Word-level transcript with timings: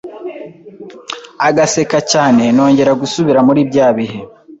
agaseka 1.47 1.97
cyane 2.11 2.43
nongera 2.55 2.91
gusubira 3.01 3.39
muri 3.47 3.61
bya 3.69 3.87
bihe 3.97 4.19